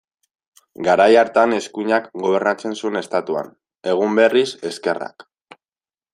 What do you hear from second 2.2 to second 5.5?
gobernatzen zuen Estatuan, egun berriz, ezkerrak.